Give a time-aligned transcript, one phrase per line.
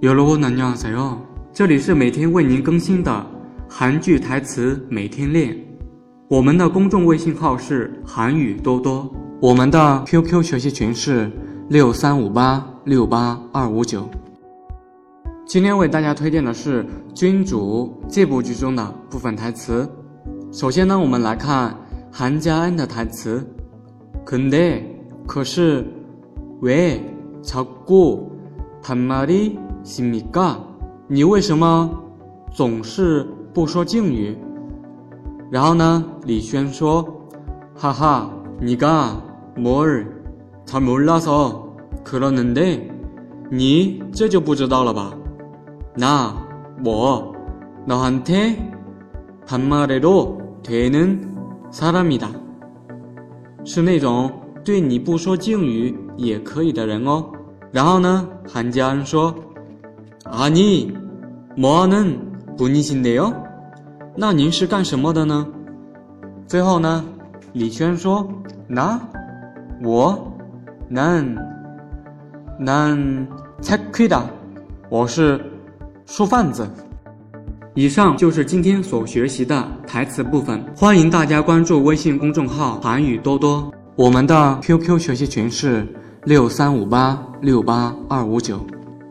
[0.00, 0.72] 有了我奶奶
[1.52, 3.26] 这里是每天为您更新的
[3.68, 5.58] 韩剧台词，每天练。
[6.28, 11.28] 我们的公众微信号是韩语多多，我们的 QQ 学习群是
[11.68, 14.08] 六三五八六八二五九。
[15.44, 19.88] 今天为大家推荐的是《君主》这部剧中的部分台词。
[20.52, 21.76] 首先呢，我们来看
[22.12, 23.44] 韩佳恩的台词：，
[24.24, 24.80] 근 데，
[25.26, 25.84] 可是，
[26.62, 27.00] 왜，
[27.42, 28.20] 자 꾸，
[28.80, 29.67] 단말 이。
[29.82, 30.58] 西米嘎，
[31.06, 31.88] 你为什么
[32.52, 34.36] 总是不说敬语？
[35.50, 36.04] 然后呢？
[36.24, 37.06] 李轩说
[37.74, 38.28] ：“哈哈，
[38.60, 39.16] 你嘎，
[39.56, 39.86] 뭐
[40.66, 41.60] 잘몰라서
[42.04, 42.78] 그러能得，
[43.50, 45.14] 你这就不知道了吧？
[45.94, 46.34] 那
[46.84, 47.32] 我，
[47.86, 48.56] 너한테
[49.46, 51.18] 반말해도되는
[51.70, 52.26] 사람이 다，
[53.64, 54.30] 是那种
[54.64, 57.30] 对你不说敬语也可以的人哦。
[57.70, 58.28] 然后呢？
[58.46, 59.34] 韩佳恩说。
[60.30, 60.92] 啊你，
[61.56, 62.04] 我呢
[62.56, 63.32] 不逆心的哟。
[64.14, 65.46] 那您是干什么的呢？
[66.46, 67.02] 最后呢，
[67.54, 68.28] 李轩说
[68.68, 69.00] ：“那
[69.82, 70.30] 我，
[70.86, 71.24] 那，
[72.58, 72.96] 那
[73.62, 74.22] 才亏的。
[74.90, 75.40] 我是
[76.06, 76.66] 书贩子。”
[77.74, 80.62] 以上就是今天所学习的台词部分。
[80.76, 85.86] 欢迎大家关注微信公众号“韩语多多”，我们的 QQ 学习群是
[86.24, 88.60] 六三五八六八二五九。